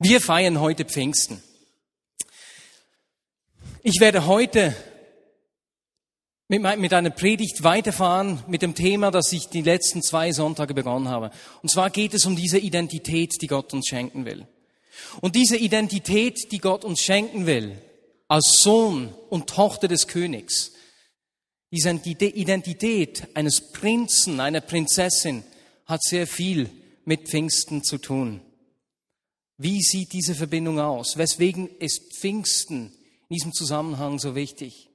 [0.00, 1.42] Wir feiern heute Pfingsten.
[3.82, 4.76] Ich werde heute
[6.46, 11.08] mit, mit einer Predigt weiterfahren mit dem Thema, das ich die letzten zwei Sonntage begonnen
[11.08, 11.32] habe.
[11.62, 14.46] Und zwar geht es um diese Identität, die Gott uns schenken will.
[15.20, 17.76] Und diese Identität, die Gott uns schenken will,
[18.28, 20.74] als Sohn und Tochter des Königs,
[21.72, 25.42] diese Identität eines Prinzen, einer Prinzessin,
[25.86, 26.70] hat sehr viel
[27.04, 28.42] mit Pfingsten zu tun.
[29.60, 31.16] Wie sieht diese Verbindung aus?
[31.16, 32.92] Weswegen ist Pfingsten
[33.28, 34.88] in diesem Zusammenhang so wichtig?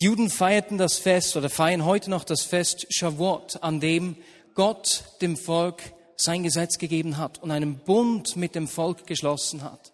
[0.00, 4.16] Juden feierten das Fest oder feiern heute noch das Fest Shavuot, an dem
[4.54, 5.82] Gott dem Volk
[6.16, 9.92] sein Gesetz gegeben hat und einen Bund mit dem Volk geschlossen hat.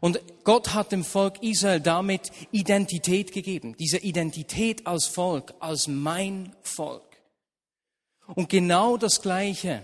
[0.00, 6.56] Und Gott hat dem Volk Israel damit Identität gegeben, diese Identität als Volk, als mein
[6.62, 7.02] Volk.
[8.34, 9.82] Und genau das Gleiche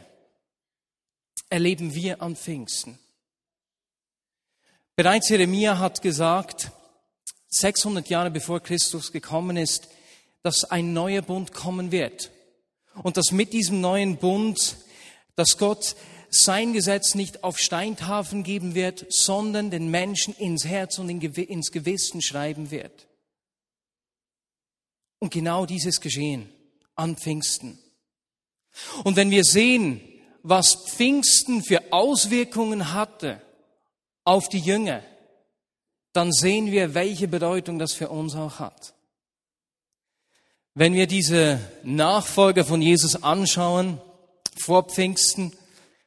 [1.50, 2.98] erleben wir an Pfingsten.
[4.96, 6.72] Bereits Jeremia hat gesagt,
[7.48, 9.88] 600 Jahre bevor Christus gekommen ist,
[10.42, 12.30] dass ein neuer Bund kommen wird.
[13.02, 14.76] Und dass mit diesem neuen Bund,
[15.36, 15.94] dass Gott
[16.30, 22.20] sein Gesetz nicht auf Steintafeln geben wird, sondern den Menschen ins Herz und ins Gewissen
[22.20, 23.06] schreiben wird.
[25.20, 26.48] Und genau dieses geschehen
[26.94, 27.78] an Pfingsten.
[29.04, 30.00] Und wenn wir sehen,
[30.42, 33.40] was Pfingsten für Auswirkungen hatte
[34.24, 35.02] auf die Jünger,
[36.12, 38.94] dann sehen wir, welche Bedeutung das für uns auch hat.
[40.74, 44.00] Wenn wir diese Nachfolger von Jesus anschauen,
[44.60, 45.52] vor Pfingsten,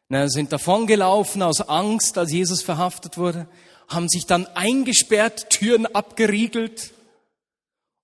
[0.10, 3.48] na, sind davongelaufen aus Angst, als Jesus verhaftet wurde,
[3.88, 6.94] haben sich dann eingesperrt, Türen abgeriegelt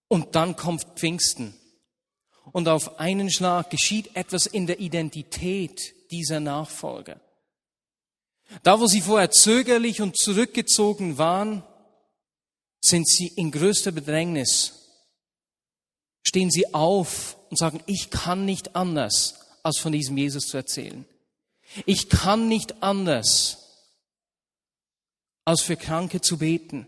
[0.07, 1.53] und dann kommt Pfingsten.
[2.51, 7.19] Und auf einen Schlag geschieht etwas in der Identität dieser Nachfolger.
[8.63, 11.63] Da, wo sie vorher zögerlich und zurückgezogen waren,
[12.81, 14.73] sind sie in größter Bedrängnis.
[16.25, 21.05] Stehen sie auf und sagen, ich kann nicht anders, als von diesem Jesus zu erzählen.
[21.85, 23.57] Ich kann nicht anders,
[25.43, 26.87] als für Kranke zu beten,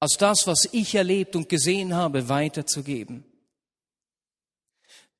[0.00, 3.24] als das, was ich erlebt und gesehen habe, weiterzugeben.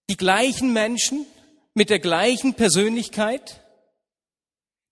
[0.08, 1.26] Die gleichen Menschen,
[1.74, 3.62] mit der gleichen Persönlichkeit,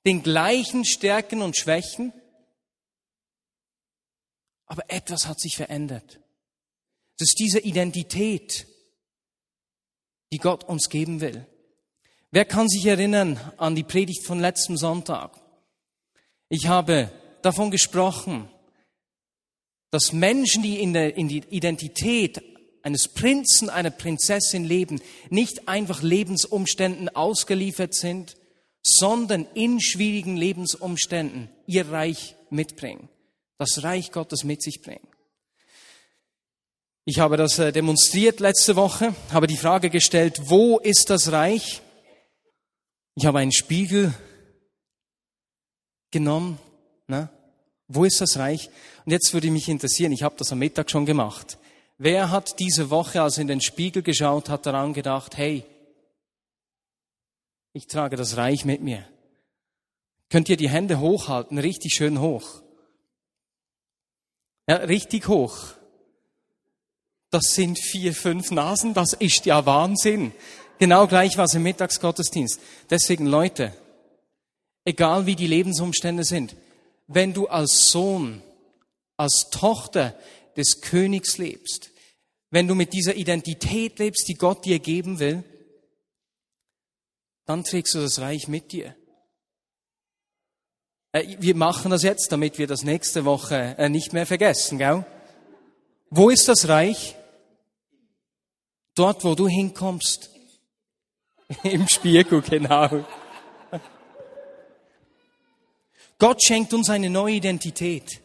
[0.04, 2.12] den gleichen Stärken und Schwächen,
[4.66, 6.20] aber etwas hat sich verändert.
[7.18, 8.66] Das ist diese Identität,
[10.32, 11.46] die Gott uns geben will.
[12.30, 15.40] Wer kann sich erinnern an die Predigt von letztem Sonntag?
[16.48, 17.10] Ich habe
[17.42, 18.48] davon gesprochen,
[19.90, 22.42] dass Menschen, die in der Identität
[22.84, 25.00] eines Prinzen, einer Prinzessin leben,
[25.30, 28.36] nicht einfach Lebensumständen ausgeliefert sind,
[28.82, 33.08] sondern in schwierigen Lebensumständen ihr Reich mitbringen,
[33.58, 35.08] das Reich Gottes mit sich bringen.
[37.06, 41.80] Ich habe das äh, demonstriert letzte Woche, habe die Frage gestellt, wo ist das Reich?
[43.14, 44.12] Ich habe einen Spiegel
[46.10, 46.58] genommen,
[47.06, 47.30] ne?
[47.88, 48.68] wo ist das Reich?
[49.06, 51.58] Und jetzt würde mich interessieren, ich habe das am Mittag schon gemacht.
[51.96, 55.64] Wer hat diese Woche, als er in den Spiegel geschaut hat, daran gedacht, hey,
[57.72, 59.06] ich trage das Reich mit mir?
[60.28, 62.62] Könnt ihr die Hände hochhalten, richtig schön hoch?
[64.66, 65.58] Ja, richtig hoch.
[67.30, 70.32] Das sind vier, fünf Nasen, das ist ja Wahnsinn.
[70.78, 72.60] Genau gleich was im Mittagsgottesdienst.
[72.90, 73.72] Deswegen, Leute,
[74.84, 76.56] egal wie die Lebensumstände sind,
[77.06, 78.42] wenn du als Sohn,
[79.16, 80.14] als Tochter
[80.56, 81.90] des Königs lebst,
[82.50, 85.42] wenn du mit dieser Identität lebst, die Gott dir geben will,
[87.46, 88.94] dann trägst du das Reich mit dir.
[91.12, 95.04] Äh, wir machen das jetzt, damit wir das nächste Woche äh, nicht mehr vergessen, gell?
[96.10, 97.16] Wo ist das Reich?
[98.94, 100.30] Dort, wo du hinkommst.
[101.64, 103.04] Im Spiegel, genau.
[106.18, 108.22] Gott schenkt uns eine neue Identität.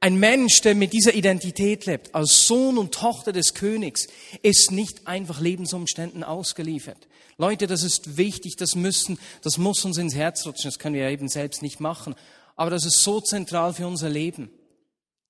[0.00, 4.06] Ein Mensch, der mit dieser Identität lebt, als Sohn und Tochter des Königs,
[4.42, 7.08] ist nicht einfach Lebensumständen ausgeliefert.
[7.36, 11.08] Leute, das ist wichtig, das müssen, das muss uns ins Herz rutschen, das können wir
[11.08, 12.14] eben selbst nicht machen.
[12.56, 14.50] Aber das ist so zentral für unser Leben.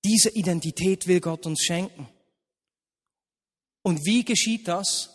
[0.05, 2.09] Diese Identität will Gott uns schenken.
[3.83, 5.11] Und wie geschieht das?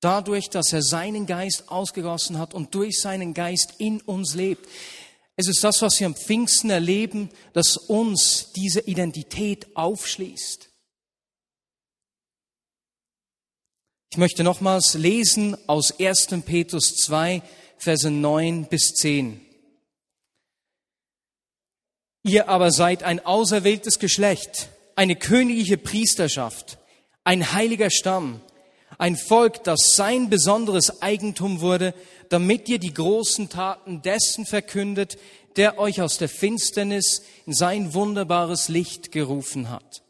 [0.00, 4.68] Dadurch, dass er seinen Geist ausgegossen hat und durch seinen Geist in uns lebt.
[5.36, 10.70] Es ist das, was wir am Pfingsten erleben, das uns diese Identität aufschließt.
[14.10, 16.28] Ich möchte nochmals lesen aus 1.
[16.46, 17.42] Petrus 2,
[17.76, 19.42] Verse 9 bis 10.
[22.22, 26.78] Ihr aber seid ein auserwähltes Geschlecht, eine königliche Priesterschaft,
[27.24, 28.40] ein heiliger Stamm,
[28.98, 31.94] ein Volk, das sein besonderes Eigentum wurde,
[32.28, 35.18] damit ihr die großen Taten dessen verkündet,
[35.56, 40.02] der euch aus der Finsternis in sein wunderbares Licht gerufen hat.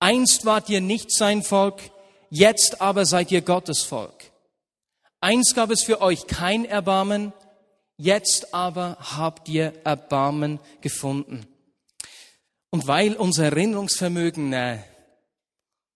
[0.00, 1.80] Einst wart ihr nicht sein Volk,
[2.30, 4.30] jetzt aber seid ihr Gottes Volk.
[5.20, 7.32] Einst gab es für euch kein Erbarmen,
[7.96, 11.46] jetzt aber habt ihr Erbarmen gefunden.
[12.70, 14.78] Und weil unser Erinnerungsvermögen äh,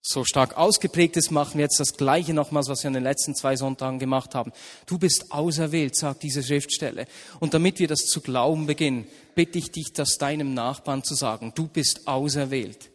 [0.05, 3.35] so stark ausgeprägt ist, machen wir jetzt das Gleiche nochmals, was wir in den letzten
[3.35, 4.51] zwei Sonntagen gemacht haben.
[4.85, 7.07] Du bist auserwählt, sagt diese Schriftstelle.
[7.39, 11.53] Und damit wir das zu glauben beginnen, bitte ich dich, das deinem Nachbarn zu sagen.
[11.55, 12.89] Du bist auserwählt.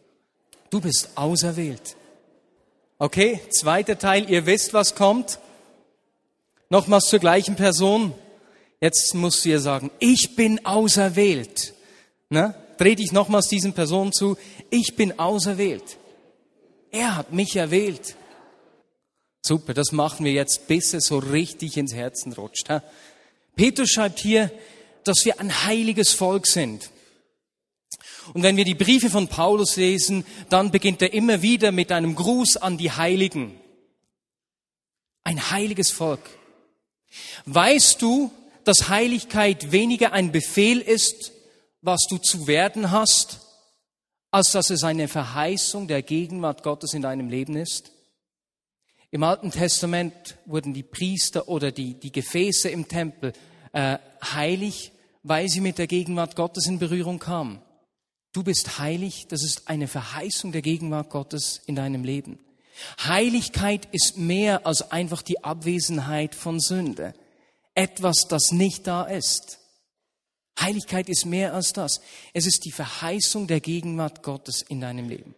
[0.69, 1.95] Du bist auserwählt.
[2.99, 5.39] Okay, zweiter Teil, ihr wisst, was kommt.
[6.69, 8.13] Nochmals zur gleichen Person.
[8.81, 11.73] Jetzt musst du ihr sagen, ich bin auserwählt.
[12.29, 12.53] Ne?
[12.77, 14.37] Dreh dich nochmals diesen Person zu,
[14.69, 15.97] ich bin auserwählt.
[16.91, 18.15] Er hat mich erwählt.
[19.41, 22.69] Super, das machen wir jetzt, bis es so richtig ins Herzen rutscht.
[22.69, 22.83] Ha?
[23.55, 24.51] Petrus schreibt hier,
[25.03, 26.91] dass wir ein heiliges Volk sind.
[28.33, 32.15] Und wenn wir die Briefe von Paulus lesen, dann beginnt er immer wieder mit einem
[32.15, 33.59] Gruß an die Heiligen.
[35.23, 36.21] Ein heiliges Volk.
[37.45, 38.31] Weißt du,
[38.65, 41.31] dass Heiligkeit weniger ein Befehl ist,
[41.81, 43.39] was du zu werden hast,
[44.31, 47.91] als dass es eine Verheißung der Gegenwart Gottes in deinem Leben ist?
[49.11, 53.33] Im Alten Testament wurden die Priester oder die, die Gefäße im Tempel
[53.73, 54.91] äh, heilig,
[55.23, 57.61] weil sie mit der Gegenwart Gottes in Berührung kamen.
[58.31, 62.39] Du bist heilig, das ist eine Verheißung der Gegenwart Gottes in deinem Leben.
[63.03, 67.13] Heiligkeit ist mehr als einfach die Abwesenheit von Sünde.
[67.73, 69.58] Etwas, das nicht da ist.
[70.59, 72.01] Heiligkeit ist mehr als das.
[72.33, 75.35] Es ist die Verheißung der Gegenwart Gottes in deinem Leben.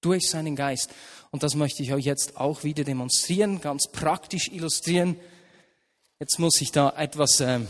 [0.00, 0.90] Durch seinen Geist.
[1.30, 5.16] Und das möchte ich euch jetzt auch wieder demonstrieren, ganz praktisch illustrieren.
[6.20, 7.60] Jetzt muss ich da etwas äh,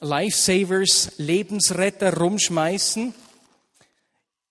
[0.00, 3.14] Lifesavers, Lebensretter rumschmeißen.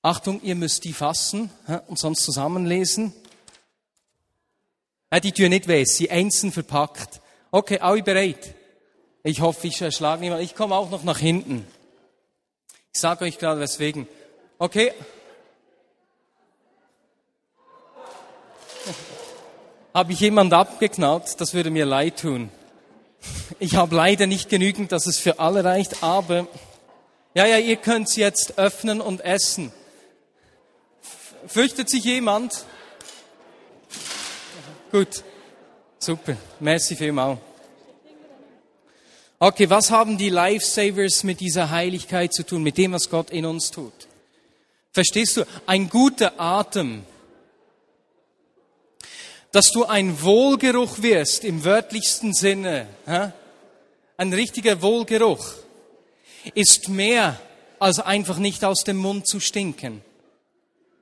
[0.01, 1.49] Achtung, ihr müsst die fassen
[1.87, 3.13] und sonst zusammenlesen.
[5.21, 7.21] die Tür nicht weh, sie einzeln verpackt.
[7.51, 8.55] Okay, alle bereit?
[9.23, 10.41] Ich hoffe, ich schlage niemand.
[10.41, 11.67] Ich komme auch noch nach hinten.
[12.93, 14.07] Ich sage euch gerade weswegen.
[14.57, 14.93] Okay.
[19.93, 21.39] Habe ich jemand abgeknallt?
[21.39, 22.49] Das würde mir leid tun.
[23.59, 26.47] Ich habe leider nicht genügend, dass es für alle reicht, aber
[27.35, 29.71] ja, ja, ihr könnt es jetzt öffnen und essen.
[31.45, 32.65] Fürchtet sich jemand?
[34.91, 35.23] Gut.
[35.99, 36.35] Super.
[36.59, 37.37] Merci vielmals.
[39.43, 43.47] Okay, was haben die Lifesavers mit dieser Heiligkeit zu tun, mit dem, was Gott in
[43.47, 43.91] uns tut?
[44.91, 45.47] Verstehst du?
[45.65, 47.01] Ein guter Atem.
[49.51, 52.85] Dass du ein Wohlgeruch wirst im wörtlichsten Sinne.
[53.07, 53.31] Hä?
[54.15, 55.53] Ein richtiger Wohlgeruch
[56.53, 57.41] ist mehr
[57.79, 60.03] als einfach nicht aus dem Mund zu stinken.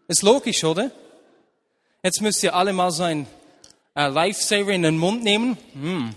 [0.08, 0.92] Ist logisch, oder?
[2.04, 3.28] Jetzt müsst ihr alle mal so ein
[3.96, 5.58] äh, Lifesaver in den Mund nehmen.
[5.74, 6.16] Hm.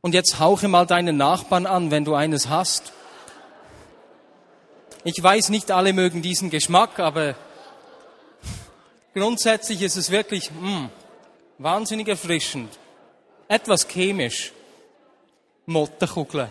[0.00, 2.92] Und jetzt hauche mal deinen Nachbarn an, wenn du eines hast.
[5.04, 7.34] Ich weiß, nicht alle mögen diesen Geschmack, aber
[9.14, 10.90] grundsätzlich ist es wirklich mh, hm,
[11.58, 12.78] wahnsinnig erfrischend.
[13.48, 14.52] Etwas chemisch.
[15.66, 16.48] Mottenkugel.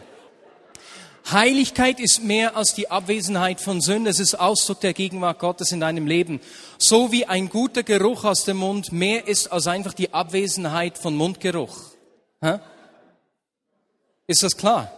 [1.32, 4.10] Heiligkeit ist mehr als die Abwesenheit von Sünde.
[4.10, 6.40] Es ist Ausdruck der Gegenwart Gottes in deinem Leben.
[6.78, 11.16] So wie ein guter Geruch aus dem Mund mehr ist als einfach die Abwesenheit von
[11.16, 11.78] Mundgeruch.
[12.42, 12.60] Hä?
[14.28, 14.92] Ist das klar?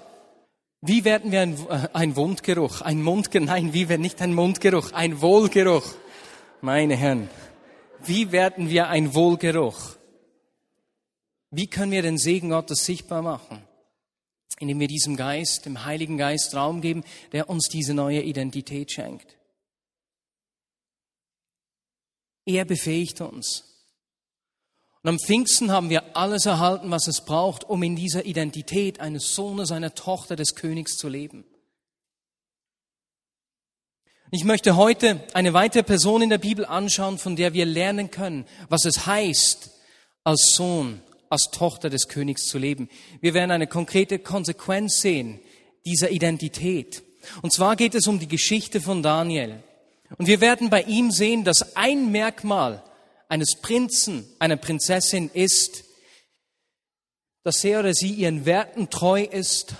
[0.81, 4.91] Wie werden wir ein, äh, ein Wundgeruch, ein Mundgeruch, nein, wie werden nicht ein Mundgeruch,
[4.93, 5.95] ein Wohlgeruch.
[6.61, 7.29] Meine Herren,
[8.03, 9.97] wie werden wir ein Wohlgeruch?
[11.51, 13.61] Wie können wir den Segen Gottes sichtbar machen?
[14.57, 19.37] Indem wir diesem Geist, dem Heiligen Geist Raum geben, der uns diese neue Identität schenkt.
[22.45, 23.78] Er befähigt uns.
[25.01, 29.33] Und am Pfingsten haben wir alles erhalten, was es braucht, um in dieser Identität eines
[29.33, 31.45] Sohnes, einer Tochter des Königs zu leben.
[34.31, 38.45] Ich möchte heute eine weitere Person in der Bibel anschauen, von der wir lernen können,
[38.67, 39.71] was es heißt,
[40.23, 42.89] als Sohn, als Tochter des Königs zu leben.
[43.21, 45.39] Wir werden eine konkrete Konsequenz sehen
[45.85, 47.03] dieser Identität.
[47.41, 49.63] Und zwar geht es um die Geschichte von Daniel.
[50.17, 52.83] Und wir werden bei ihm sehen, dass ein Merkmal
[53.29, 55.85] eines Prinzen, einer Prinzessin ist,
[57.43, 59.75] dass er oder sie ihren Werten treu ist,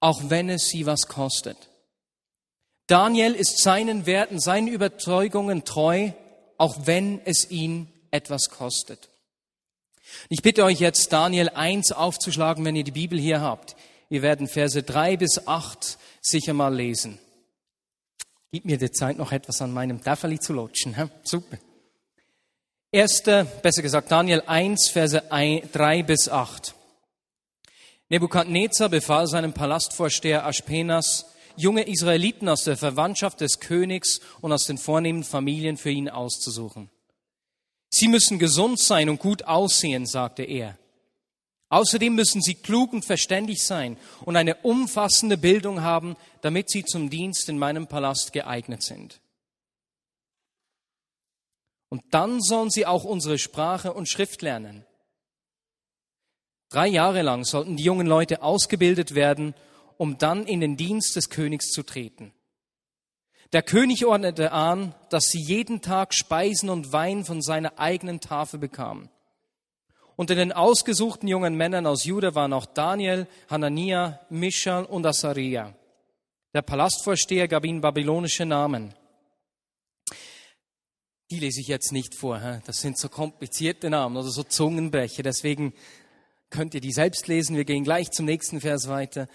[0.00, 1.58] auch wenn es sie was kostet.
[2.86, 6.12] Daniel ist seinen Werten, seinen Überzeugungen treu,
[6.56, 9.10] auch wenn es ihn etwas kostet.
[10.28, 13.74] Ich bitte euch jetzt, Daniel 1 aufzuschlagen, wenn ihr die Bibel hier habt.
[14.08, 17.18] Wir werden Verse 3 bis 8 sicher mal lesen.
[18.52, 20.94] Gib mir die Zeit, noch etwas an meinem Tafeli zu lutschen.
[20.94, 21.08] He?
[21.24, 21.58] Super.
[22.94, 26.76] Erster, besser gesagt Daniel 1, Verse 3 bis 8.
[28.08, 34.78] Nebukadnezar befahl seinem Palastvorsteher Aspenas, junge Israeliten aus der Verwandtschaft des Königs und aus den
[34.78, 36.88] vornehmen Familien für ihn auszusuchen.
[37.90, 40.78] Sie müssen gesund sein und gut aussehen, sagte er.
[41.70, 47.10] Außerdem müssen sie klug und verständig sein und eine umfassende Bildung haben, damit sie zum
[47.10, 49.18] Dienst in meinem Palast geeignet sind.
[51.94, 54.84] Und dann sollen sie auch unsere Sprache und Schrift lernen.
[56.68, 59.54] Drei Jahre lang sollten die jungen Leute ausgebildet werden,
[59.96, 62.32] um dann in den Dienst des Königs zu treten.
[63.52, 68.58] Der König ordnete an, dass sie jeden Tag Speisen und Wein von seiner eigenen Tafel
[68.58, 69.08] bekamen.
[70.16, 75.76] Unter den ausgesuchten jungen Männern aus Juda waren auch Daniel, Hanania, Mischal und Asaria.
[76.54, 78.96] Der Palastvorsteher gab ihnen babylonische Namen.
[81.30, 82.62] Die lese ich jetzt nicht vor.
[82.66, 85.22] Das sind so komplizierte Namen oder so Zungenbrecher.
[85.22, 85.72] Deswegen
[86.50, 87.56] könnt ihr die selbst lesen.
[87.56, 89.28] Wir gehen gleich zum nächsten Vers weiter.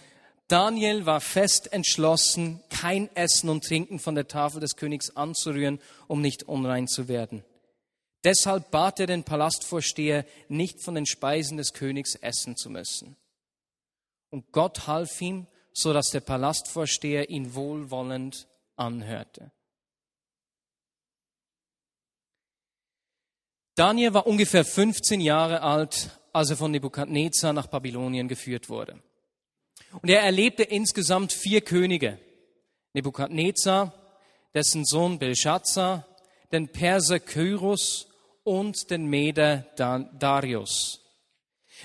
[0.47, 6.21] Daniel war fest entschlossen, kein Essen und Trinken von der Tafel des Königs anzurühren, um
[6.21, 7.43] nicht unrein zu werden.
[8.23, 13.15] Deshalb bat er den Palastvorsteher, nicht von den Speisen des Königs essen zu müssen.
[14.29, 19.51] Und Gott half ihm, so dass der Palastvorsteher ihn wohlwollend anhörte.
[23.79, 29.01] Daniel war ungefähr 15 Jahre alt, als er von Nebukadnezar nach Babylonien geführt wurde.
[30.01, 32.19] Und er erlebte insgesamt vier Könige.
[32.91, 33.93] Nebukadnezar,
[34.53, 36.05] dessen Sohn Belshazzar,
[36.51, 38.07] den Perser Kyros
[38.43, 40.99] und den Meder Darius.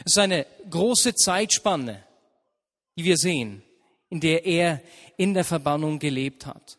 [0.04, 2.02] Es ist eine große Zeitspanne,
[2.98, 3.62] die wir sehen,
[4.10, 4.82] in der er
[5.16, 6.76] in der Verbannung gelebt hat.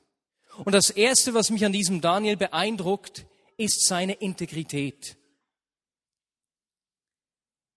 [0.66, 3.26] Und das Erste, was mich an diesem Daniel beeindruckt,
[3.58, 5.18] ist seine Integrität.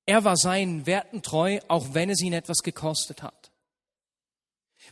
[0.06, 3.52] Er war seinen Werten treu, auch wenn es ihn etwas gekostet hat.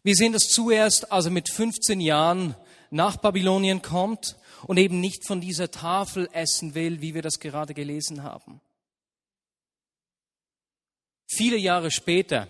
[0.03, 2.55] Wir sehen das zuerst, als er mit 15 Jahren
[2.91, 7.75] nach Babylonien kommt und eben nicht von dieser Tafel essen will, wie wir das gerade
[7.75, 8.61] gelesen haben.
[11.29, 12.49] Viele Jahre später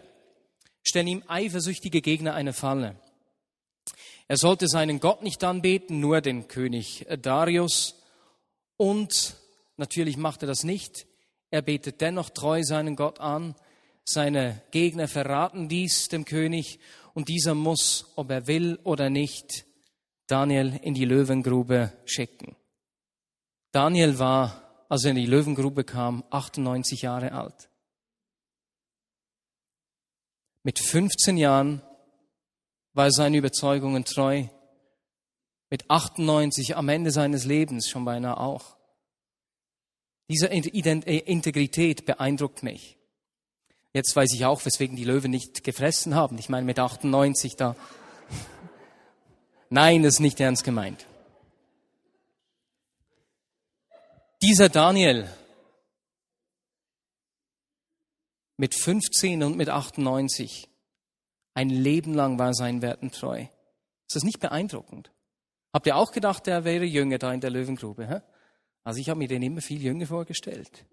[0.82, 2.96] stellen ihm eifersüchtige Gegner eine Falle.
[4.28, 7.94] Er sollte seinen Gott nicht anbeten, nur den König Darius.
[8.76, 9.36] Und
[9.76, 11.06] natürlich macht er das nicht.
[11.50, 13.54] Er betet dennoch treu seinen Gott an.
[14.04, 16.78] Seine Gegner verraten dies dem König
[17.14, 19.64] und dieser muss, ob er will oder nicht,
[20.26, 22.56] Daniel in die Löwengrube schicken.
[23.72, 27.68] Daniel war, als er in die Löwengrube kam, 98 Jahre alt.
[30.62, 31.80] Mit 15 Jahren
[32.92, 34.44] war er seinen Überzeugungen treu.
[35.70, 38.76] Mit 98 am Ende seines Lebens schon beinahe auch.
[40.28, 42.96] Diese äh, Integrität beeindruckt mich.
[43.92, 46.38] Jetzt weiß ich auch, weswegen die Löwen nicht gefressen haben.
[46.38, 47.76] Ich meine, mit 98 da.
[49.70, 51.06] Nein, das ist nicht ernst gemeint.
[54.42, 55.28] Dieser Daniel
[58.58, 60.68] mit 15 und mit 98,
[61.54, 63.46] ein Leben lang war sein Werten treu.
[64.06, 65.10] Ist das nicht beeindruckend?
[65.76, 68.08] Habt ihr auch gedacht, er wäre jünger da in der Löwengrube?
[68.08, 68.20] Hä?
[68.82, 70.86] Also ich habe mir den immer viel jünger vorgestellt.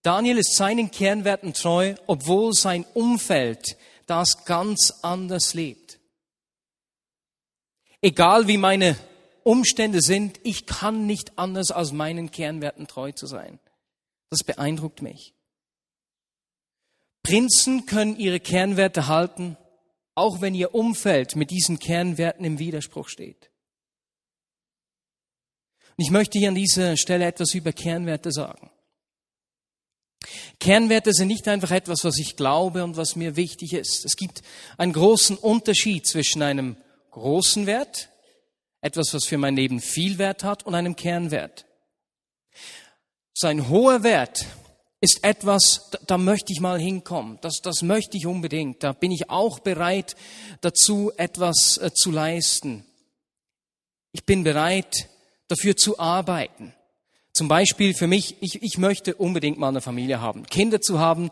[0.00, 3.76] Daniel ist seinen Kernwerten treu, obwohl sein Umfeld
[4.06, 6.00] das ganz anders lebt.
[8.00, 8.96] Egal wie meine
[9.42, 13.60] Umstände sind, ich kann nicht anders als meinen Kernwerten treu zu sein.
[14.30, 15.34] Das beeindruckt mich.
[17.22, 19.58] Prinzen können ihre Kernwerte halten,
[20.20, 23.50] auch wenn ihr Umfeld mit diesen Kernwerten im Widerspruch steht.
[25.96, 28.70] Und ich möchte hier an dieser Stelle etwas über Kernwerte sagen.
[30.58, 34.04] Kernwerte sind nicht einfach etwas, was ich glaube und was mir wichtig ist.
[34.04, 34.42] Es gibt
[34.76, 36.76] einen großen Unterschied zwischen einem
[37.12, 38.10] großen Wert,
[38.82, 41.64] etwas, was für mein Leben viel Wert hat, und einem Kernwert.
[43.32, 44.44] Sein hoher Wert
[45.00, 47.38] ist etwas, da, möchte ich mal hinkommen.
[47.40, 48.82] Das, das möchte ich unbedingt.
[48.82, 50.14] Da bin ich auch bereit
[50.60, 52.84] dazu, etwas äh, zu leisten.
[54.12, 55.08] Ich bin bereit,
[55.48, 56.74] dafür zu arbeiten.
[57.32, 60.44] Zum Beispiel für mich, ich, ich möchte unbedingt mal eine Familie haben.
[60.44, 61.30] Kinder zu haben,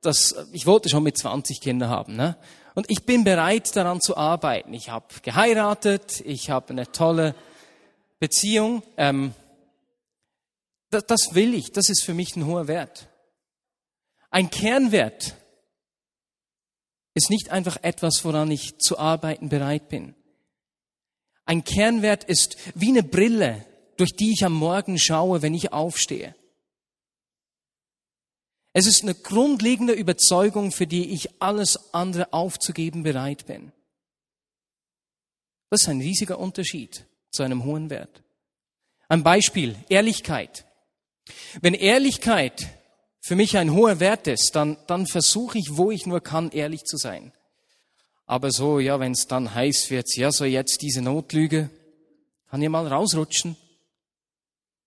[0.00, 2.16] das, ich wollte schon mit 20 Kinder haben.
[2.16, 2.36] Ne?
[2.74, 4.72] Und ich bin bereit daran zu arbeiten.
[4.72, 7.34] Ich habe geheiratet, ich habe eine tolle
[8.18, 8.82] Beziehung.
[8.96, 9.34] Ähm,
[10.88, 13.09] das, das will ich, das ist für mich ein hoher Wert.
[14.30, 15.36] Ein Kernwert
[17.14, 20.14] ist nicht einfach etwas, woran ich zu arbeiten bereit bin.
[21.44, 26.34] Ein Kernwert ist wie eine Brille, durch die ich am Morgen schaue, wenn ich aufstehe.
[28.72, 33.72] Es ist eine grundlegende Überzeugung, für die ich alles andere aufzugeben bereit bin.
[35.70, 38.22] Das ist ein riesiger Unterschied zu einem hohen Wert.
[39.08, 40.66] Ein Beispiel, Ehrlichkeit.
[41.60, 42.79] Wenn Ehrlichkeit
[43.30, 46.82] für mich ein hoher Wert ist, dann, dann versuche ich, wo ich nur kann, ehrlich
[46.82, 47.30] zu sein.
[48.26, 51.70] Aber so, ja, wenn es dann heiß wird, ja, so jetzt diese Notlüge,
[52.48, 53.56] kann ja mal rausrutschen.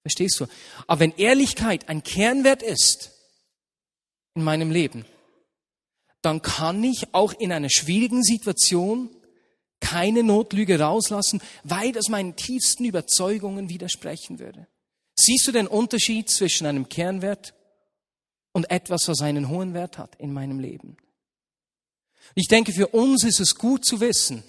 [0.02, 0.48] Verstehst du?
[0.88, 3.12] Aber wenn Ehrlichkeit ein Kernwert ist
[4.36, 5.06] in meinem Leben,
[6.22, 9.10] dann kann ich auch in einer schwierigen Situation
[9.80, 14.68] keine Notlüge rauslassen, weil das meinen tiefsten Überzeugungen widersprechen würde.
[15.16, 17.54] Siehst du den Unterschied zwischen einem Kernwert
[18.54, 20.98] und etwas, was einen hohen Wert hat in meinem Leben?
[22.36, 24.44] Ich denke, für uns ist es gut zu wissen,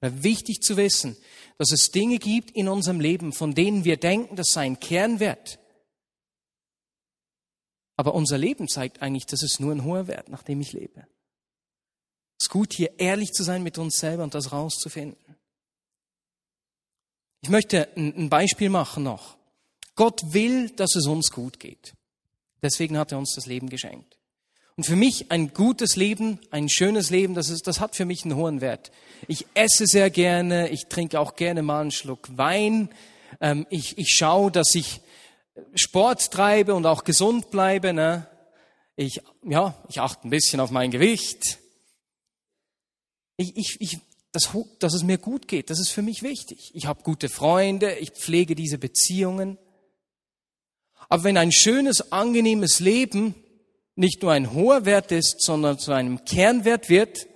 [0.00, 1.16] wichtig zu wissen,
[1.58, 5.58] dass es Dinge gibt in unserem Leben, von denen wir denken, das sei ein Kernwert.
[7.96, 11.06] Aber unser Leben zeigt eigentlich, dass es nur ein hoher Wert, nach dem ich lebe.
[12.38, 15.36] Es ist gut, hier ehrlich zu sein mit uns selber und das rauszufinden.
[17.40, 19.36] Ich möchte ein Beispiel machen noch.
[19.94, 21.95] Gott will, dass es uns gut geht.
[22.66, 24.18] Deswegen hat er uns das Leben geschenkt.
[24.74, 28.24] Und für mich ein gutes Leben, ein schönes Leben, das, ist, das hat für mich
[28.24, 28.90] einen hohen Wert.
[29.28, 32.88] Ich esse sehr gerne, ich trinke auch gerne mal einen Schluck Wein.
[33.40, 35.00] Ähm, ich, ich schaue, dass ich
[35.76, 37.92] Sport treibe und auch gesund bleibe.
[37.92, 38.26] Ne?
[38.96, 41.58] Ich, ja, ich achte ein bisschen auf mein Gewicht.
[43.36, 43.98] Ich, ich, ich,
[44.32, 44.50] das,
[44.80, 46.72] dass es mir gut geht, das ist für mich wichtig.
[46.74, 49.56] Ich habe gute Freunde, ich pflege diese Beziehungen.
[51.08, 53.34] Aber wenn ein schönes, angenehmes Leben
[53.94, 57.26] nicht nur ein hoher Wert ist, sondern zu einem Kernwert wird,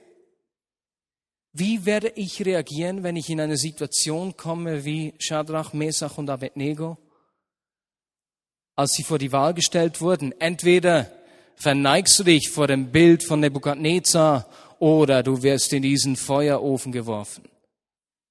[1.52, 6.98] wie werde ich reagieren, wenn ich in eine Situation komme wie Shadrach, Mesach und Abednego?
[8.76, 11.10] Als sie vor die Wahl gestellt wurden, entweder
[11.56, 17.44] verneigst du dich vor dem Bild von Nebukadnezar oder du wirst in diesen Feuerofen geworfen.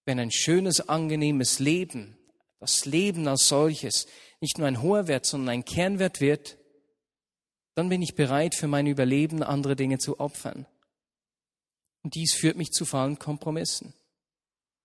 [0.05, 2.17] Wenn ein schönes, angenehmes Leben,
[2.59, 4.07] das Leben als solches,
[4.41, 6.57] nicht nur ein hoher Wert, sondern ein Kernwert wird,
[7.75, 10.65] dann bin ich bereit, für mein Überleben andere Dinge zu opfern.
[12.03, 13.93] Und dies führt mich zu faulen Kompromissen.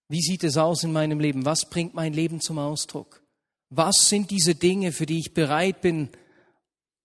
[0.09, 1.45] Wie sieht es aus in meinem Leben?
[1.45, 3.23] Was bringt mein Leben zum Ausdruck?
[3.71, 6.11] Was sind diese Dinge, für die ich bereit bin,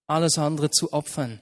[0.08, 1.42] alles andere zu opfern?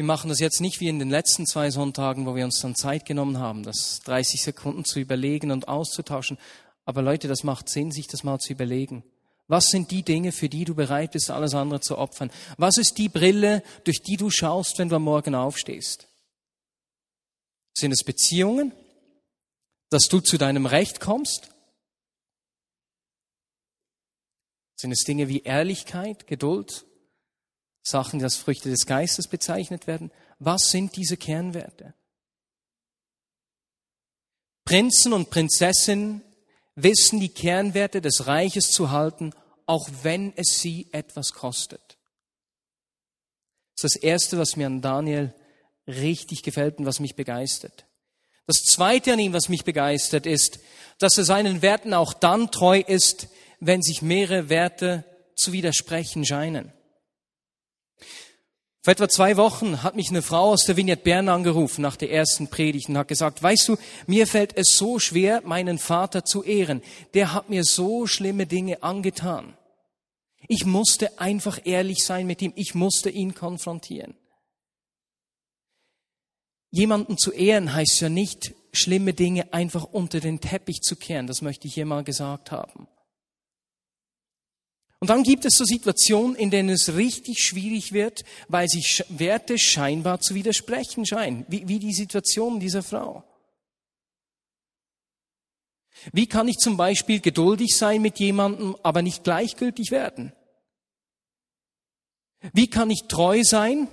[0.00, 2.74] Wir machen das jetzt nicht wie in den letzten zwei Sonntagen, wo wir uns dann
[2.74, 6.38] Zeit genommen haben, das 30 Sekunden zu überlegen und auszutauschen.
[6.86, 9.04] Aber Leute, das macht Sinn, sich das mal zu überlegen.
[9.46, 12.30] Was sind die Dinge, für die du bereit bist, alles andere zu opfern?
[12.56, 16.08] Was ist die Brille, durch die du schaust, wenn du am Morgen aufstehst?
[17.74, 18.72] Sind es Beziehungen,
[19.90, 21.50] dass du zu deinem Recht kommst?
[24.76, 26.86] Sind es Dinge wie Ehrlichkeit, Geduld,
[27.82, 30.10] Sachen, die als Früchte des Geistes bezeichnet werden?
[30.38, 31.94] Was sind diese Kernwerte?
[34.64, 36.22] Prinzen und Prinzessinnen
[36.76, 39.32] wissen die Kernwerte des Reiches zu halten
[39.70, 41.96] auch wenn es sie etwas kostet.
[43.76, 45.32] Das ist das Erste, was mir an Daniel
[45.86, 47.86] richtig gefällt und was mich begeistert.
[48.48, 50.58] Das Zweite an ihm, was mich begeistert, ist,
[50.98, 53.28] dass er seinen Werten auch dann treu ist,
[53.60, 55.04] wenn sich mehrere Werte
[55.36, 56.72] zu widersprechen scheinen.
[58.82, 62.10] Vor etwa zwei Wochen hat mich eine Frau aus der Vignette Bern angerufen nach der
[62.10, 66.42] ersten Predigt und hat gesagt, weißt du, mir fällt es so schwer, meinen Vater zu
[66.42, 66.80] ehren.
[67.12, 69.54] Der hat mir so schlimme Dinge angetan.
[70.48, 72.54] Ich musste einfach ehrlich sein mit ihm.
[72.56, 74.14] Ich musste ihn konfrontieren.
[76.70, 81.26] Jemanden zu ehren heißt ja nicht, schlimme Dinge einfach unter den Teppich zu kehren.
[81.26, 82.88] Das möchte ich hier mal gesagt haben.
[85.00, 89.58] Und dann gibt es so Situationen, in denen es richtig schwierig wird, weil sich Werte
[89.58, 93.24] scheinbar zu widersprechen scheinen, wie, wie die Situation dieser Frau.
[96.12, 100.32] Wie kann ich zum Beispiel geduldig sein mit jemandem, aber nicht gleichgültig werden?
[102.52, 103.88] Wie kann ich treu sein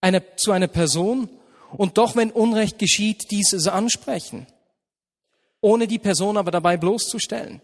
[0.00, 1.28] einer, zu einer Person
[1.76, 4.46] und doch, wenn Unrecht geschieht, dieses ansprechen,
[5.60, 7.60] ohne die Person aber dabei bloßzustellen?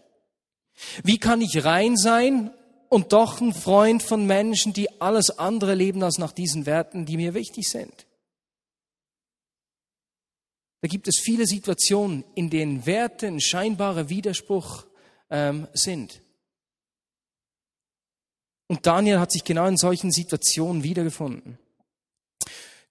[1.03, 2.51] Wie kann ich rein sein
[2.89, 7.17] und doch ein Freund von Menschen, die alles andere leben als nach diesen Werten, die
[7.17, 8.07] mir wichtig sind?
[10.81, 14.85] Da gibt es viele Situationen, in denen Werte ein scheinbarer Widerspruch
[15.29, 16.21] ähm, sind.
[18.67, 21.57] Und Daniel hat sich genau in solchen Situationen wiedergefunden.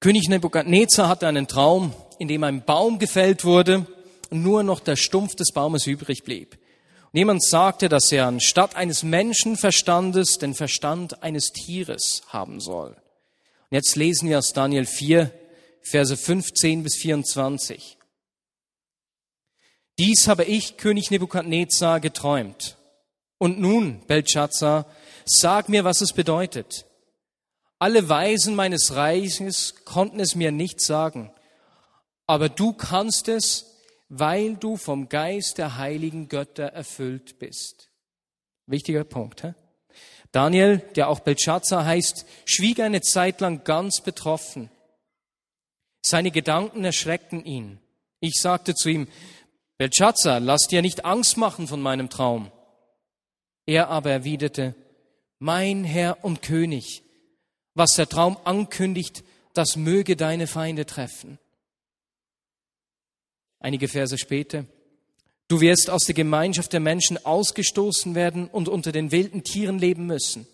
[0.01, 3.87] König Nebukadnezar hatte einen Traum, in dem ein Baum gefällt wurde
[4.31, 6.59] und nur noch der Stumpf des Baumes übrig blieb.
[7.13, 12.91] Und jemand sagte, dass er anstatt eines Menschenverstandes den Verstand eines Tieres haben soll.
[12.91, 15.33] Und jetzt lesen wir aus Daniel 4,
[15.83, 17.97] Verse 15 bis 24.
[19.99, 22.77] Dies habe ich, König Nebukadnezar, geträumt.
[23.39, 24.87] Und nun, Belshazzar,
[25.25, 26.87] sag mir, was es bedeutet.
[27.79, 31.31] Alle Weisen meines Reiches konnten es mir nicht sagen,
[32.27, 33.78] aber du kannst es,
[34.09, 37.91] weil du vom Geist der heiligen Götter erfüllt bist.
[38.67, 39.43] Wichtiger Punkt.
[39.43, 39.55] Hä?
[40.33, 44.71] Daniel, der auch Belshazzar heißt, schwieg eine Zeit lang ganz betroffen.
[46.05, 47.79] Seine Gedanken erschreckten ihn.
[48.21, 49.09] Ich sagte zu ihm,
[49.79, 52.51] Belshazzar, lass dir nicht Angst machen von meinem Traum.
[53.65, 54.75] Er aber erwiderte,
[55.39, 57.03] mein Herr und König,
[57.75, 59.23] was der Traum ankündigt,
[59.55, 61.39] das möge deine Feinde treffen.
[63.61, 64.65] Einige Verse später,
[65.49, 70.07] du wirst aus der Gemeinschaft der Menschen ausgestoßen werden und unter den wilden Tieren leben
[70.07, 70.47] müssen.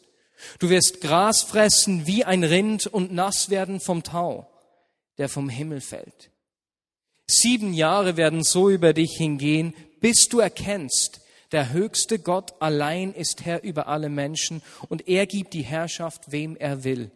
[0.58, 4.50] Du wirst Gras fressen wie ein Rind und nass werden vom Tau
[5.18, 6.30] der vom Himmel fällt.
[7.26, 11.20] Sieben Jahre werden so über dich hingehen, bis du erkennst,
[11.52, 16.56] der höchste Gott allein ist Herr über alle Menschen und er gibt die Herrschaft, wem
[16.56, 17.10] er will.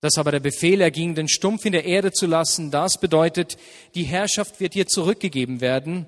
[0.00, 3.56] Dass aber der Befehl erging, den Stumpf in der Erde zu lassen, das bedeutet,
[3.94, 6.06] die Herrschaft wird dir zurückgegeben werden,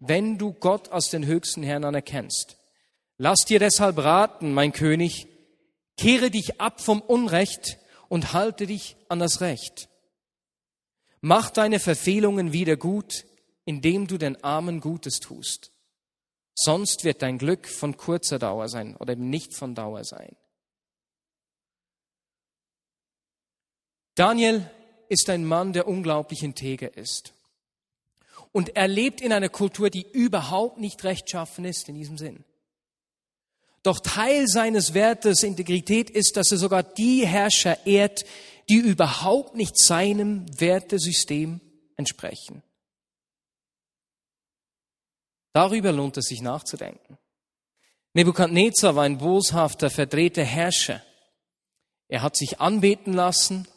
[0.00, 2.56] wenn du Gott als den höchsten Herrn anerkennst.
[3.18, 5.26] Lass dir deshalb raten, mein König,
[5.96, 9.88] kehre dich ab vom Unrecht und halte dich an das Recht.
[11.20, 13.24] Mach deine Verfehlungen wieder gut,
[13.64, 15.72] indem du den Armen Gutes tust.
[16.54, 20.36] Sonst wird dein Glück von kurzer Dauer sein oder eben nicht von Dauer sein.
[24.16, 24.68] Daniel
[25.08, 27.32] ist ein Mann, der unglaublich integer ist.
[28.50, 32.44] Und er lebt in einer Kultur, die überhaupt nicht rechtschaffen ist in diesem Sinn.
[33.82, 38.24] Doch Teil seines Wertes Integrität ist, dass er sogar die Herrscher ehrt,
[38.68, 41.60] die überhaupt nicht seinem Wertesystem
[41.96, 42.62] entsprechen.
[45.52, 47.18] Darüber lohnt es sich nachzudenken.
[48.14, 51.02] Nebukadnezar war ein boshafter, verdrehter Herrscher.
[52.08, 53.68] Er hat sich anbeten lassen,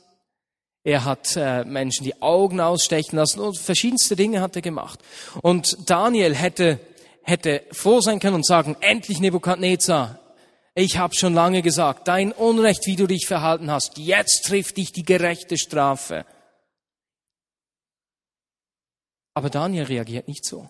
[0.89, 4.99] er hat äh, Menschen die Augen ausstechen lassen und verschiedenste Dinge hat er gemacht.
[5.41, 6.79] Und Daniel hätte
[7.29, 10.19] hätte froh sein können und sagen, endlich Nebukadnezar,
[10.75, 14.91] ich habe schon lange gesagt, dein Unrecht, wie du dich verhalten hast, jetzt trifft dich
[14.91, 16.25] die gerechte Strafe.
[19.33, 20.69] Aber Daniel reagiert nicht so.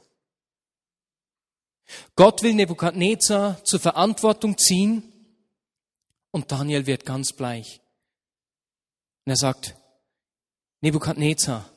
[2.15, 5.03] Gott will Nebukadnezar zur Verantwortung ziehen
[6.31, 7.81] und Daniel wird ganz bleich.
[9.25, 9.75] Und er sagt,
[10.81, 11.69] Nebukadnezar,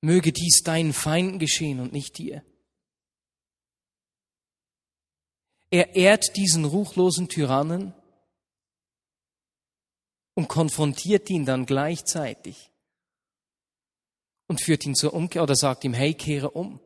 [0.00, 2.44] möge dies deinen Feinden geschehen und nicht dir.
[5.70, 7.94] Er ehrt diesen ruchlosen Tyrannen
[10.34, 12.70] und konfrontiert ihn dann gleichzeitig
[14.48, 16.80] und führt ihn zur Umkehr oder sagt ihm, hey, kehre um.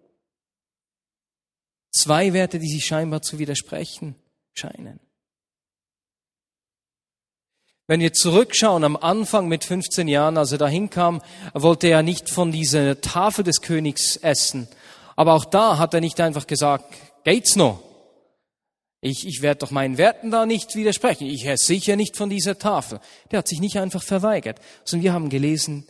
[1.90, 4.16] Zwei Werte, die sich scheinbar zu widersprechen
[4.52, 5.00] scheinen.
[7.86, 11.20] Wenn wir zurückschauen am Anfang mit 15 Jahren, als er dahin kam,
[11.52, 14.68] wollte er nicht von dieser Tafel des Königs essen.
[15.16, 16.84] Aber auch da hat er nicht einfach gesagt,
[17.24, 17.82] geht's noch?
[19.02, 21.26] Ich, ich werde doch meinen Werten da nicht widersprechen.
[21.26, 23.00] Ich esse sicher nicht von dieser Tafel.
[23.30, 25.86] Der hat sich nicht einfach verweigert, sondern wir haben gelesen,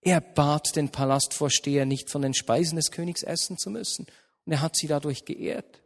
[0.00, 4.06] er bat den Palastvorsteher nicht von den Speisen des Königs essen zu müssen.
[4.46, 5.80] Und er hat sie dadurch geehrt.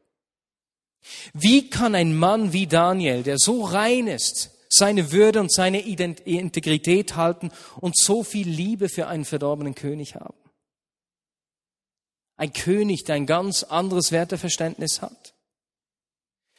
[1.33, 7.17] Wie kann ein Mann wie Daniel, der so rein ist, seine Würde und seine Integrität
[7.17, 10.39] halten und so viel Liebe für einen verdorbenen König haben?
[12.37, 15.35] Ein König, der ein ganz anderes Werteverständnis hat.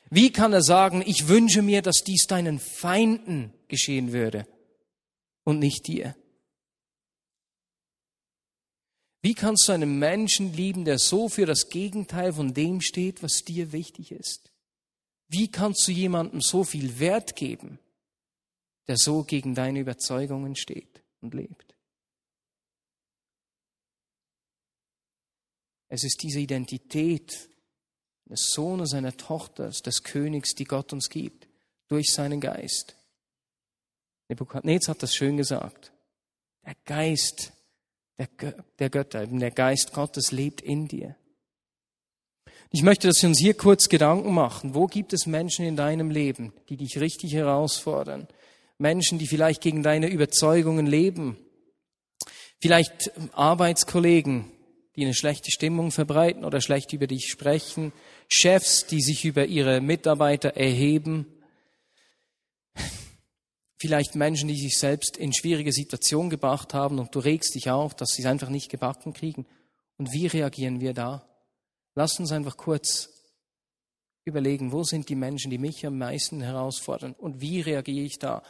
[0.10, 4.48] Wie kann er sagen, ich wünsche mir, dass dies deinen Feinden geschehen würde
[5.44, 6.16] und nicht dir?
[9.22, 13.44] Wie kannst du einen Menschen lieben, der so für das Gegenteil von dem steht, was
[13.44, 14.54] dir wichtig ist?
[15.28, 17.80] Wie kannst du jemandem so viel Wert geben,
[18.88, 21.76] der so gegen deine Überzeugungen steht und lebt?
[25.90, 27.50] Es ist diese Identität,
[28.26, 31.48] des Sohnes, seiner Tochter, des Königs, die Gott uns gibt,
[31.88, 32.98] durch seinen Geist.
[34.28, 35.94] Nebukadnezar hat das schön gesagt.
[36.66, 37.54] Der Geist
[38.18, 38.28] der,
[38.80, 41.16] der Götter, der Geist Gottes lebt in dir.
[42.72, 44.76] Ich möchte, dass wir uns hier kurz Gedanken machen.
[44.76, 48.28] Wo gibt es Menschen in deinem Leben, die dich richtig herausfordern?
[48.78, 51.38] Menschen, die vielleicht gegen deine Überzeugungen leben.
[52.60, 54.52] Vielleicht Arbeitskollegen,
[54.96, 57.94] die eine schlechte Stimmung verbreiten oder schlecht über dich sprechen.
[58.28, 61.28] Chefs, die sich über ihre Mitarbeiter erheben.
[63.80, 67.96] Vielleicht Menschen, die sich selbst in schwierige Situationen gebracht haben und du regst dich auf,
[67.96, 69.46] dass sie es einfach nicht gebacken kriegen.
[69.98, 71.28] Und wie reagieren wir da?
[71.94, 73.10] Lass uns einfach kurz
[74.24, 78.44] überlegen, wo sind die Menschen, die mich am meisten herausfordern und wie reagiere ich da?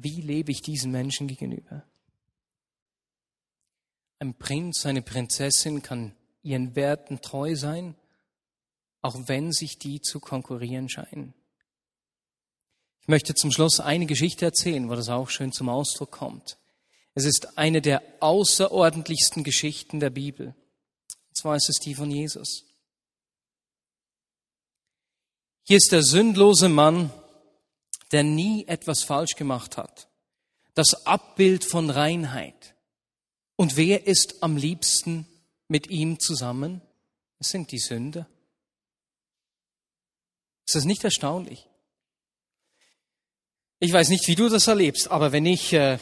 [0.00, 1.84] Wie lebe ich diesen Menschen gegenüber?
[4.20, 7.96] Ein Prinz, eine Prinzessin kann ihren Werten treu sein,
[9.02, 11.34] auch wenn sich die zu konkurrieren scheinen.
[13.00, 16.58] Ich möchte zum Schluss eine Geschichte erzählen, wo das auch schön zum Ausdruck kommt.
[17.14, 20.48] Es ist eine der außerordentlichsten Geschichten der Bibel.
[21.28, 22.64] Und zwar ist es die von Jesus.
[25.64, 27.10] Hier ist der sündlose Mann,
[28.12, 30.08] der nie etwas falsch gemacht hat.
[30.74, 32.74] Das Abbild von Reinheit.
[33.56, 35.26] Und wer ist am liebsten
[35.66, 36.80] mit ihm zusammen?
[37.38, 38.28] Es sind die Sünder.
[40.66, 41.68] Ist das nicht erstaunlich?
[43.80, 45.98] Ich weiß nicht, wie du das erlebst, aber wenn ich äh,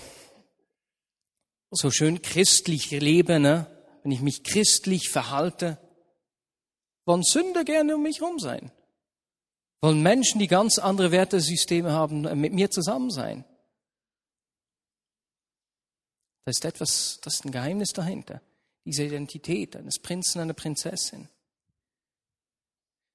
[1.70, 3.66] so schön christlich lebe, ne,
[4.02, 5.78] wenn ich mich christlich verhalte,
[7.04, 8.72] wollen Sünder gerne um mich herum sein.
[9.82, 13.44] Wollen Menschen, die ganz andere Wertesysteme haben, mit mir zusammen sein.
[16.44, 18.40] Da ist etwas, das ist ein Geheimnis dahinter.
[18.84, 21.28] Diese Identität eines Prinzen, einer Prinzessin.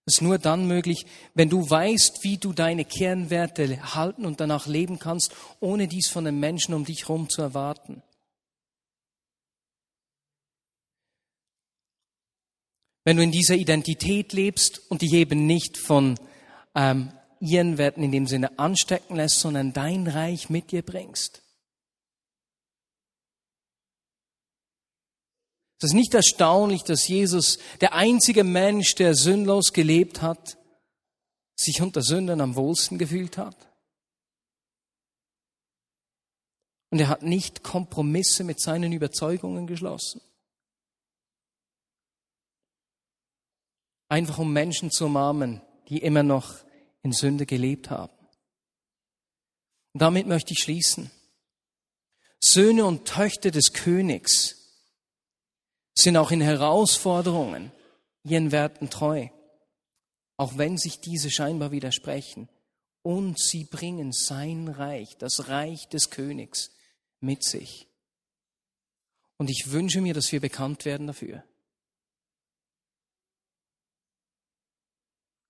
[0.06, 4.68] Das ist nur dann möglich, wenn du weißt, wie du deine Kernwerte halten und danach
[4.68, 8.02] leben kannst, ohne dies von den Menschen um dich herum zu erwarten.
[13.04, 16.20] Wenn du in dieser Identität lebst und dich eben nicht von
[16.76, 21.42] ähm, ihren Werten in dem Sinne anstecken lässt, sondern dein Reich mit dir bringst.
[25.80, 30.60] Es ist nicht erstaunlich, dass Jesus, der einzige Mensch, der sündlos gelebt hat,
[31.56, 33.58] sich unter Sündern am wohlsten gefühlt hat.
[36.92, 40.22] Und er hat nicht Kompromisse mit seinen Überzeugungen geschlossen.
[44.08, 46.56] Einfach um Menschen zu umarmen, die immer noch
[47.04, 48.14] in Sünde gelebt haben.
[49.94, 51.12] Und damit möchte ich schließen.
[52.40, 54.56] Söhne und Töchter des Königs
[55.94, 57.74] sind auch in Herausforderungen
[58.24, 59.28] ihren Werten treu,
[60.38, 62.48] auch wenn sich diese scheinbar widersprechen.
[63.04, 66.72] Und sie bringen sein Reich, das Reich des Königs,
[67.20, 67.88] mit sich.
[69.38, 71.44] Und ich wünsche mir, dass wir bekannt werden dafür.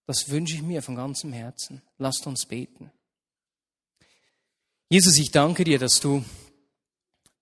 [0.05, 1.81] Das wünsche ich mir von ganzem Herzen.
[1.97, 2.91] Lasst uns beten.
[4.89, 6.23] Jesus, ich danke dir, dass du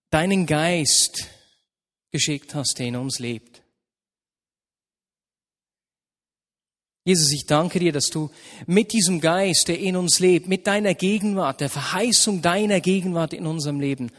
[0.09, 1.27] deinen Geist
[2.11, 3.63] geschickt hast, der in uns lebt.
[7.05, 8.29] Jesus, ich danke dir, dass du
[8.67, 13.47] mit diesem Geist, der in uns lebt, mit deiner Gegenwart, der Verheißung deiner Gegenwart in
[13.47, 14.11] unserem Leben,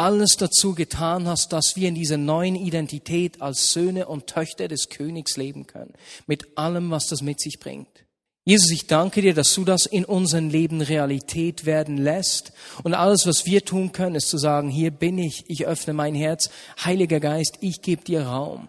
[0.00, 4.88] alles dazu getan hast, dass wir in dieser neuen Identität als Söhne und Töchter des
[4.88, 5.92] Königs leben können.
[6.26, 8.06] Mit allem, was das mit sich bringt.
[8.46, 12.52] Jesus, ich danke dir, dass du das in unserem Leben Realität werden lässt.
[12.82, 16.14] Und alles, was wir tun können, ist zu sagen, hier bin ich, ich öffne mein
[16.14, 16.50] Herz.
[16.82, 18.68] Heiliger Geist, ich gebe dir Raum.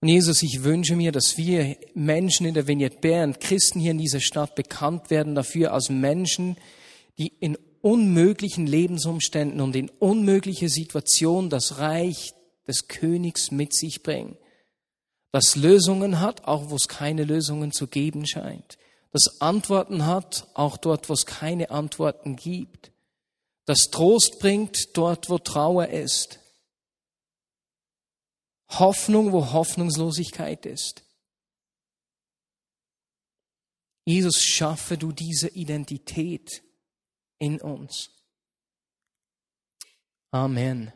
[0.00, 3.98] Und Jesus, ich wünsche mir, dass wir Menschen in der Vignette Bern, Christen hier in
[3.98, 6.56] dieser Stadt bekannt werden dafür als Menschen,
[7.16, 12.32] die in unmöglichen Lebensumständen und in unmögliche Situationen das Reich
[12.66, 14.38] des Königs mit sich bringen.
[15.32, 18.78] Das Lösungen hat, auch wo es keine Lösungen zu geben scheint.
[19.12, 22.90] Das Antworten hat, auch dort, wo es keine Antworten gibt.
[23.66, 26.40] Das Trost bringt dort, wo Trauer ist.
[28.70, 31.02] Hoffnung, wo Hoffnungslosigkeit ist.
[34.06, 36.63] Jesus, schaffe du diese Identität
[37.44, 38.08] in uns.
[40.32, 40.92] Amen.